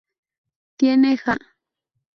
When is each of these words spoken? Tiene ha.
Tiene 0.77 1.19
ha. 1.27 1.37